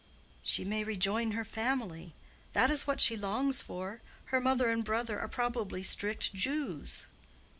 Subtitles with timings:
[0.41, 2.15] "She may rejoin her family.
[2.53, 4.01] That is what she longs for.
[4.25, 7.05] Her mother and brother are probably strict Jews."